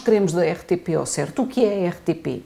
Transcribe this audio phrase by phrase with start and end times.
[0.00, 1.42] queremos da RTP ao certo?
[1.42, 2.42] O que é a RTP?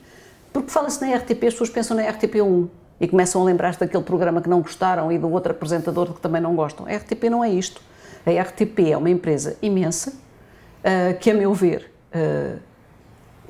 [0.53, 2.69] Porque fala-se na RTP, as pessoas pensam na RTP1
[3.01, 6.41] e começam a lembrar-se daquele programa que não gostaram e do outro apresentador que também
[6.41, 6.87] não gostam.
[6.87, 7.81] A RTP não é isto.
[8.25, 12.59] A RTP é uma empresa imensa uh, que, a meu ver, uh,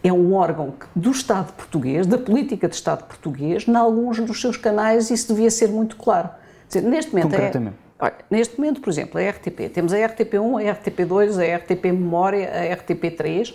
[0.02, 4.56] é um órgão do Estado português, da política de Estado português, em alguns dos seus
[4.56, 6.28] canais isso devia ser muito claro.
[6.68, 7.76] Dizer, neste momento, Concretamente.
[8.00, 11.84] É, olha, neste momento, por exemplo, a RTP, temos a RTP1, a RTP2, a RTP
[11.86, 13.54] Memória, a RTP3, uh,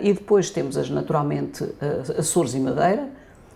[0.00, 1.66] e depois temos as, naturalmente,
[2.16, 3.08] Açores e Madeira,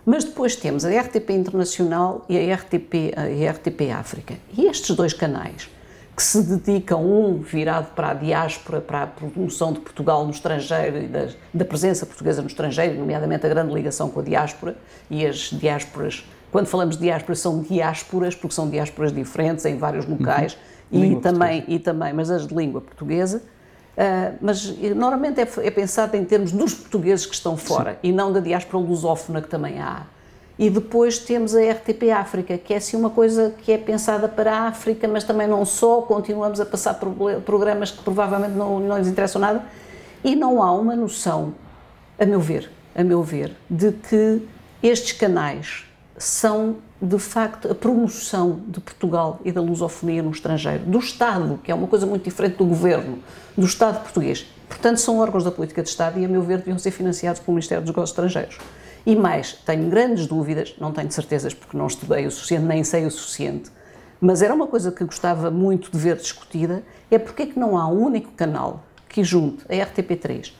[0.05, 4.35] mas depois temos a RTP Internacional e a RTP, a RTP África.
[4.55, 5.67] E estes dois canais,
[6.15, 10.97] que se dedicam, um virado para a diáspora, para a promoção de Portugal no estrangeiro
[10.97, 14.77] e da, da presença portuguesa no estrangeiro, nomeadamente a grande ligação com a diáspora,
[15.09, 20.05] e as diásporas, quando falamos de diáspora, são diásporas, porque são diásporas diferentes em vários
[20.05, 20.55] locais,
[20.91, 21.03] uhum.
[21.03, 23.41] e, também, e também, mas as de língua portuguesa,
[23.95, 27.97] Uh, mas normalmente é, é, pensado em termos dos portugueses que estão fora Sim.
[28.03, 30.03] e não da diáspora lusófona que também há.
[30.59, 34.53] E depois temos a RTP África, que é assim uma coisa que é pensada para
[34.53, 38.97] a África, mas também não só, continuamos a passar por programas que provavelmente não, não
[38.97, 39.63] lhes interessam nada,
[40.23, 41.53] e não há uma noção,
[42.17, 44.41] a meu ver, a meu ver, de que
[44.81, 45.85] estes canais
[46.17, 51.71] são de facto a promoção de Portugal e da lusofonia no estrangeiro, do Estado, que
[51.71, 53.19] é uma coisa muito diferente do governo,
[53.57, 54.45] do Estado português.
[54.67, 57.53] Portanto, são órgãos da política de Estado e, a meu ver, deviam ser financiados pelo
[57.53, 58.57] Ministério dos Negócios Estrangeiros.
[59.05, 63.05] E mais, tenho grandes dúvidas, não tenho certezas porque não estudei o suficiente, nem sei
[63.05, 63.69] o suficiente,
[64.19, 67.77] mas era uma coisa que gostava muito de ver discutida, é porque é que não
[67.77, 70.51] há um único canal que junte a RTP3,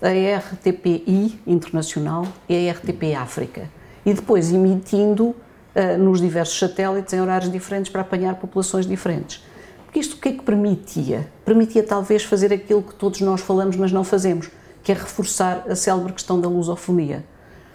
[0.00, 3.68] a RTPI Internacional e a RTP África,
[4.04, 9.44] e depois emitindo uh, nos diversos satélites em horários diferentes para apanhar populações diferentes.
[9.84, 11.28] Porque isto o que é que permitia?
[11.44, 14.48] Permitia talvez fazer aquilo que todos nós falamos, mas não fazemos,
[14.84, 17.24] que é reforçar a célebre questão da lusofonia.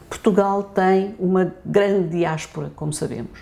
[0.09, 3.39] Portugal tem uma grande diáspora, como sabemos.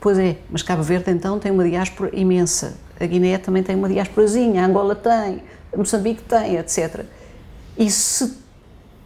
[0.00, 2.78] Pois é, mas Cabo Verde então tem uma diáspora imensa.
[2.98, 5.42] A Guiné também tem uma diásporazinha, a Angola tem,
[5.72, 7.04] a Moçambique tem, etc.
[7.76, 8.38] E se,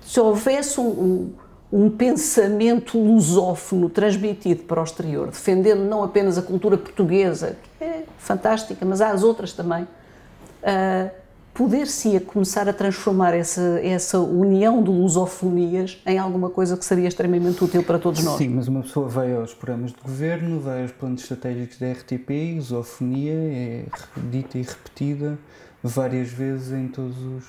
[0.07, 1.33] se houvesse um,
[1.73, 8.05] um pensamento lusófono transmitido para o exterior, defendendo não apenas a cultura portuguesa, que é
[8.19, 11.11] fantástica, mas há as outras também, uh,
[11.55, 17.65] poder-se começar a transformar essa, essa união de lusofonias em alguma coisa que seria extremamente
[17.65, 18.37] útil para todos nós.
[18.37, 22.57] Sim, mas uma pessoa vai aos programas de governo, vai aos planos estratégicos da RTP
[22.57, 23.85] lusofonia é
[24.31, 25.39] dita e repetida
[25.83, 27.45] várias vezes em todos os,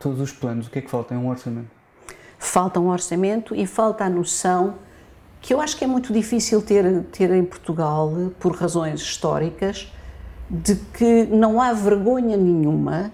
[0.00, 0.66] todos os planos.
[0.66, 1.14] O que é que falta?
[1.14, 1.83] É um orçamento
[2.46, 4.74] falta um orçamento e falta a noção
[5.40, 8.10] que eu acho que é muito difícil ter, ter em Portugal,
[8.40, 9.92] por razões históricas,
[10.48, 13.12] de que não há vergonha nenhuma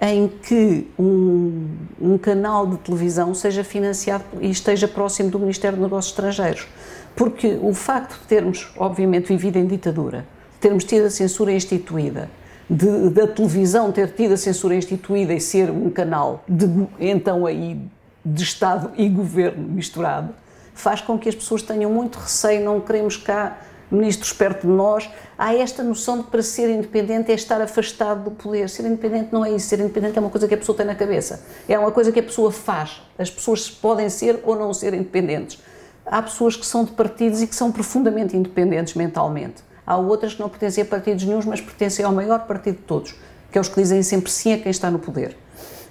[0.00, 1.68] em que um,
[2.00, 6.66] um, canal de televisão seja financiado e esteja próximo do Ministério dos Negócios Estrangeiros.
[7.14, 10.26] Porque o facto de termos, obviamente, vivido em ditadura,
[10.58, 12.28] termos tido a censura instituída,
[12.68, 16.66] de, da televisão ter tido a censura instituída e ser um canal de,
[16.98, 17.80] então aí
[18.24, 20.34] de Estado e governo misturado,
[20.74, 23.58] faz com que as pessoas tenham muito receio, não queremos cá
[23.90, 25.10] ministros perto de nós.
[25.36, 28.68] Há esta noção de que para ser independente é estar afastado do poder.
[28.68, 29.66] Ser independente não é isso.
[29.66, 31.42] Ser independente é uma coisa que a pessoa tem na cabeça.
[31.68, 33.02] É uma coisa que a pessoa faz.
[33.18, 35.58] As pessoas podem ser ou não ser independentes.
[36.06, 39.62] Há pessoas que são de partidos e que são profundamente independentes mentalmente.
[39.86, 43.14] Há outras que não pertencem a partidos nenhums, mas pertencem ao maior partido de todos,
[43.50, 45.36] que é os que dizem sempre sim a quem está no poder.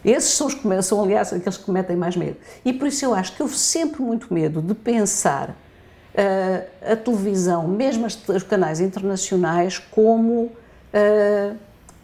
[0.04, 2.38] Esses são, os que, são, aliás, aqueles que cometem mais medo.
[2.64, 7.68] E por isso eu acho que houve sempre muito medo de pensar uh, a televisão,
[7.68, 11.56] mesmo os canais internacionais, como uh,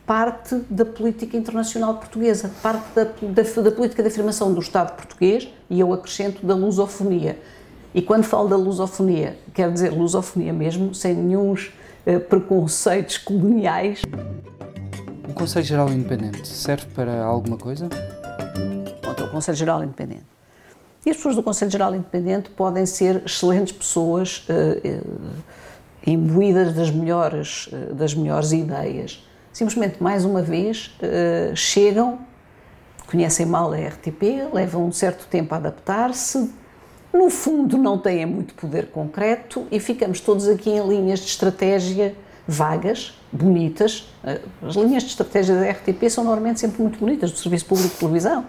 [0.06, 5.48] parte da política internacional portuguesa, parte da, da, da, política de afirmação do Estado português
[5.70, 7.40] e eu acrescento da lusofonia.
[7.94, 14.02] E quando falo da lusofonia, quero dizer lusofonia mesmo, sem nenhum uh, preconceitos coloniais.
[15.28, 17.90] O Conselho Geral Independente serve para alguma coisa?
[19.26, 20.26] o Conselho Geral Independente.
[21.06, 25.44] E as pessoas do Conselho Geral Independente podem ser excelentes pessoas, uh, uh,
[26.06, 29.24] imbuídas das melhores, uh, das melhores ideias.
[29.52, 30.94] Simplesmente, mais uma vez,
[31.56, 32.20] chegam,
[33.08, 36.52] conhecem mal a RTP, levam um certo tempo a adaptar-se,
[37.14, 42.14] no fundo não têm muito poder concreto e ficamos todos aqui em linhas de estratégia
[42.48, 44.08] vagas, bonitas.
[44.24, 47.90] Eh, as linhas de estratégia da RTP são normalmente sempre muito bonitas, do Serviço Público
[47.90, 48.46] de Televisão.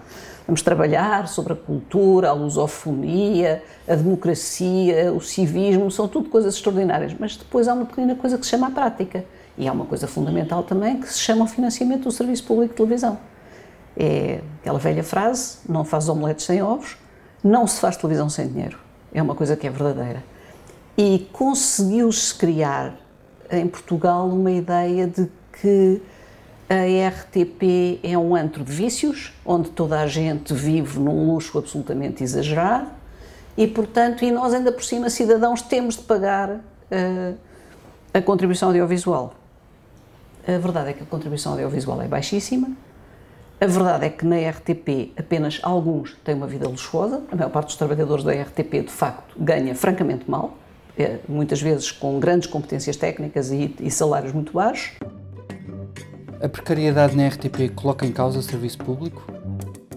[0.46, 7.14] Vamos trabalhar sobre a cultura, a lusofonia, a democracia, o civismo, são tudo coisas extraordinárias.
[7.18, 9.24] Mas depois há uma pequena coisa que se chama a prática.
[9.58, 12.76] E há uma coisa fundamental também que se chama o financiamento do Serviço Público de
[12.76, 13.18] Televisão.
[13.96, 16.96] É aquela velha frase: não faz omeletes sem ovos,
[17.42, 18.78] não se faz televisão sem dinheiro.
[19.12, 20.22] É uma coisa que é verdadeira.
[20.96, 22.94] E conseguiu-se criar
[23.50, 25.28] em Portugal uma ideia de
[25.60, 26.00] que
[26.68, 32.24] a RTP é um antro de vícios, onde toda a gente vive num luxo absolutamente
[32.24, 32.88] exagerado
[33.56, 37.36] e, portanto, e nós ainda por cima, cidadãos, temos de pagar uh,
[38.12, 39.34] a contribuição audiovisual.
[40.46, 42.70] A verdade é que a contribuição audiovisual é baixíssima.
[43.58, 47.22] A verdade é que na RTP apenas alguns têm uma vida luxuosa.
[47.32, 50.58] A maior parte dos trabalhadores da RTP, de facto, ganha francamente mal,
[51.28, 54.92] muitas vezes com grandes competências técnicas e, e salários muito baixos.
[56.40, 59.24] A precariedade na RTP coloca em causa o serviço público?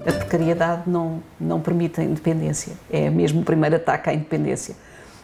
[0.01, 2.73] A precariedade não, não permite a independência.
[2.89, 4.75] É mesmo o primeiro ataque à independência.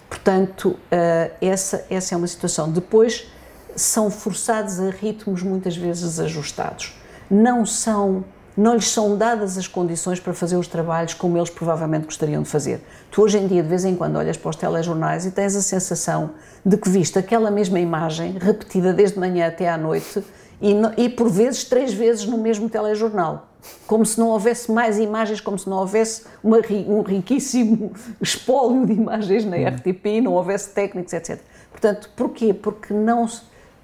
[0.10, 2.72] Portanto, uh, essa, essa é uma situação.
[2.72, 3.28] Depois,
[3.76, 6.94] são forçados a ritmos muitas vezes ajustados.
[7.30, 8.24] Não são
[8.58, 12.50] não lhes são dadas as condições para fazer os trabalhos como eles provavelmente gostariam de
[12.50, 12.82] fazer.
[13.12, 15.62] Tu hoje em dia, de vez em quando, olhas para os telejornais e tens a
[15.62, 16.32] sensação
[16.66, 20.24] de que viste aquela mesma imagem repetida desde manhã até à noite
[20.62, 23.50] e, e por vezes três vezes no mesmo telejornal.
[23.88, 27.92] Como se não houvesse mais imagens, como se não houvesse uma, um riquíssimo
[28.22, 29.68] espólio de imagens na hum.
[29.68, 31.40] RTP, não houvesse técnicos, etc.
[31.72, 32.54] Portanto, porquê?
[32.54, 33.28] Porque não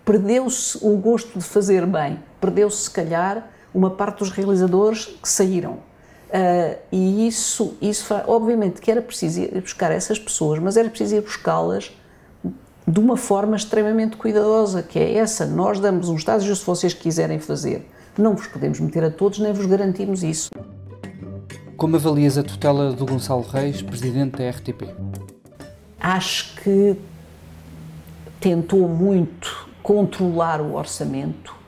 [0.05, 5.73] perdeu-se o gosto de fazer bem, perdeu-se, se calhar, uma parte dos realizadores que saíram.
[6.31, 11.15] Uh, e isso, isso, obviamente, que era preciso ir buscar essas pessoas, mas era preciso
[11.15, 11.91] ir buscá-las
[12.87, 17.39] de uma forma extremamente cuidadosa, que é essa: nós damos um estágio se vocês quiserem
[17.39, 17.87] fazer.
[18.17, 20.51] Não vos podemos meter a todos, nem vos garantimos isso.
[21.77, 24.93] Como avalias a tutela do Gonçalo Reis, presidente da RTP?
[25.99, 26.95] Acho que
[28.39, 31.60] tentou muito controlar o orçamento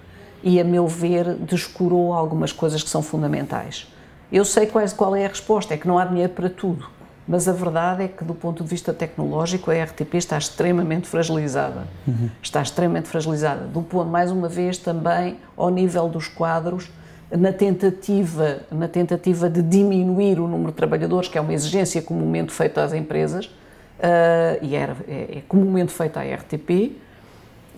[0.43, 3.87] e, a meu ver, descurou algumas coisas que são fundamentais.
[4.31, 6.89] Eu sei qual, qual é a resposta, é que não há dinheiro para tudo,
[7.27, 11.87] mas a verdade é que, do ponto de vista tecnológico, a RTP está extremamente fragilizada.
[12.05, 12.29] Uhum.
[12.41, 13.65] Está extremamente fragilizada.
[13.65, 16.89] Do ponto, mais uma vez, também ao nível dos quadros,
[17.31, 22.51] na tentativa, na tentativa de diminuir o número de trabalhadores, que é uma exigência comumente
[22.51, 26.97] feita às empresas, uh, e era, é, é comumente feita à RTP,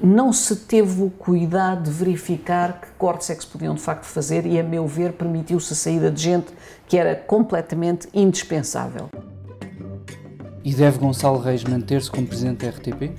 [0.01, 4.05] não se teve o cuidado de verificar que cortes é que se podiam de facto
[4.05, 6.47] fazer e, a meu ver, permitiu-se a saída de gente
[6.87, 9.09] que era completamente indispensável.
[10.63, 13.11] E deve Gonçalo Reis manter-se como presidente da RTP?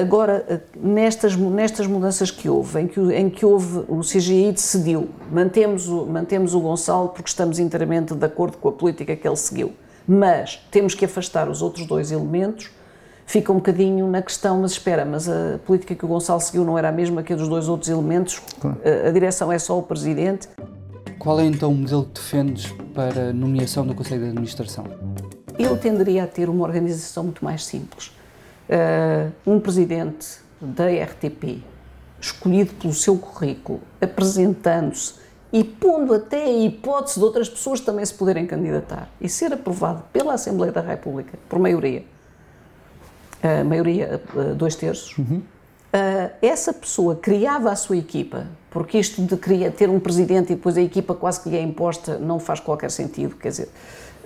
[0.00, 5.88] Agora, nestas, nestas mudanças que houve, em que, em que houve, o CGI decidiu, mantemos
[5.88, 9.72] o, mantemos o Gonçalo porque estamos inteiramente de acordo com a política que ele seguiu,
[10.06, 12.70] mas temos que afastar os outros dois elementos,
[13.26, 16.78] fica um bocadinho na questão, mas espera, mas a política que o Gonçalo seguiu não
[16.78, 18.40] era a mesma que a dos dois outros elementos?
[18.60, 18.78] Claro.
[18.84, 20.48] A, a direção é só o presidente?
[21.18, 24.84] Qual é então o modelo que defendes para a nomeação do Conselho de Administração?
[25.58, 28.08] Eu tenderia a ter uma organização muito mais simples.
[28.68, 31.62] Uh, um presidente da RTP,
[32.20, 35.14] escolhido pelo seu currículo, apresentando-se
[35.52, 40.04] e pondo até a hipótese de outras pessoas também se poderem candidatar e ser aprovado
[40.12, 42.04] pela Assembleia da República por maioria,
[43.42, 44.22] a maioria,
[44.56, 45.42] dois terços, uhum.
[46.40, 49.36] essa pessoa criava a sua equipa, porque isto de
[49.70, 52.90] ter um presidente e depois a equipa quase que lhe é imposta não faz qualquer
[52.90, 53.68] sentido, quer dizer,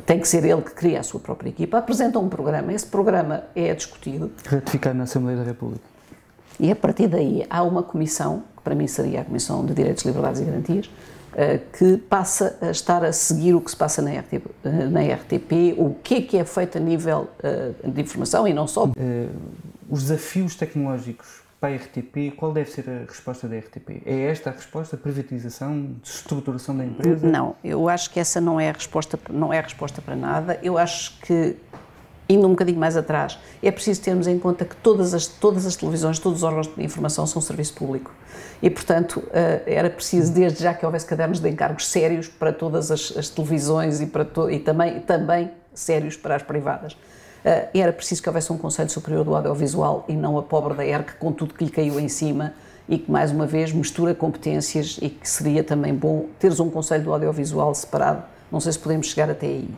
[0.04, 3.44] tem que ser ele que cria a sua própria equipa, apresenta um programa, esse programa
[3.54, 4.30] é discutido.
[4.46, 5.82] Ratificado na Assembleia da República.
[6.58, 10.04] E a partir daí há uma comissão, que para mim seria a Comissão de Direitos,
[10.04, 10.90] Liberdades e Garantias,
[11.25, 11.25] eh,
[11.72, 15.74] que passa a estar a seguir o que se passa na RTP, eh, na RTP
[15.76, 18.90] o que é que é feito a nível eh, de informação e não só.
[19.88, 24.02] os desafios tecnológicos para a RTP, qual deve ser a resposta da RTP?
[24.04, 24.96] É esta a resposta?
[24.96, 27.26] Privatização, destruturação da empresa?
[27.26, 30.58] Não, eu acho que essa não é a resposta, não é a resposta para nada.
[30.62, 31.56] Eu acho que
[32.28, 35.76] indo um bocadinho mais atrás, é preciso termos em conta que todas as, todas as
[35.76, 38.12] televisões, todos os órgãos de informação são serviço público.
[38.62, 42.90] E, portanto, eh, era preciso, desde já, que houvesse cadernos de encargos sérios para todas
[42.90, 46.96] as, as televisões e, para to, e também, também sérios para as privadas.
[47.44, 50.84] Eh, era preciso que houvesse um Conselho Superior do Audiovisual e não a pobre da
[50.84, 52.54] ERC com tudo que lhe caiu em cima
[52.88, 57.04] e que, mais uma vez, mistura competências e que seria também bom teres um Conselho
[57.04, 58.24] do Audiovisual separado.
[58.50, 59.68] Não sei se podemos chegar até aí.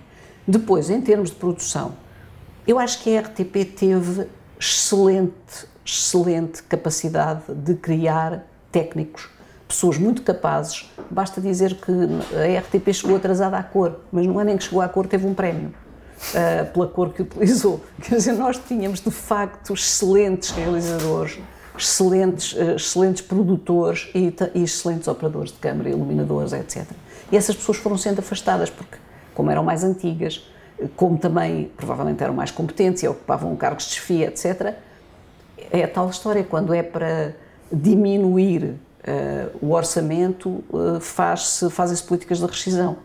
[0.46, 1.92] Depois, em termos de produção,
[2.68, 4.28] eu acho que a RTP teve
[4.60, 9.30] excelente, excelente capacidade de criar técnicos,
[9.66, 10.86] pessoas muito capazes.
[11.10, 14.82] Basta dizer que a RTP chegou atrasada à cor, mas no ano em que chegou
[14.82, 15.72] à cor teve um prémio.
[16.18, 17.80] Uh, pela cor que utilizou.
[18.02, 21.38] Quer dizer, nós tínhamos de facto excelentes realizadores
[21.78, 26.84] excelentes, uh, excelentes produtores e, e, excelentes operadores de câmara, iluminadores, etc.
[27.30, 28.98] E essas pessoas foram sendo afastadas porque,
[29.32, 30.42] como eram mais antigas,
[30.96, 34.74] como também provavelmente eram mais competentes e ocupavam cargos de chefia, etc.,
[35.70, 37.34] é a tal história, quando é para
[37.70, 38.78] diminuir uh,
[39.60, 42.96] o orçamento, uh, faz-se, fazem-se políticas de rescisão.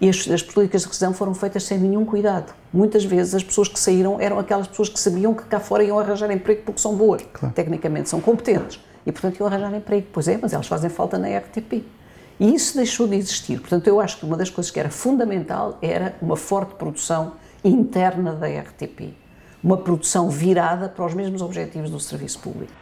[0.00, 2.52] E as, as, políticas de rescisão foram feitas sem nenhum cuidado.
[2.72, 5.98] Muitas vezes as pessoas que saíram eram aquelas pessoas que sabiam que cá fora iam
[5.98, 7.54] arranjar emprego porque são boas, claro.
[7.54, 10.06] tecnicamente são competentes, e portanto iam arranjar emprego.
[10.12, 11.84] Pois é, mas elas fazem falta na RTP.
[12.40, 13.60] E isso deixou de existir.
[13.60, 17.32] Portanto, eu acho que uma das coisas que era fundamental era uma forte produção
[17.64, 19.12] interna da RTP.
[19.62, 22.72] Uma produção virada para os mesmos objetivos do serviço público.